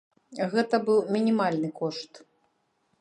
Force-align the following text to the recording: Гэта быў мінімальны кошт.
Гэта 0.53 0.79
быў 0.87 0.97
мінімальны 1.17 1.69
кошт. 1.81 2.13